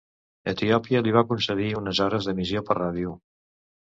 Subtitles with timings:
[0.51, 3.13] Etiòpia li va concedir unes hores d'emissió per ràdio.